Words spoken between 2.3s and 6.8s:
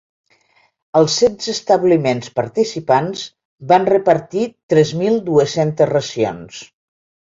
participants van repartir tres mil dues-centes racions.